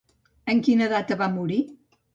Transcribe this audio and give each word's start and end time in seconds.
En 0.53 0.63
quina 0.69 0.89
data 0.97 1.21
va 1.23 1.31
morir? 1.39 1.63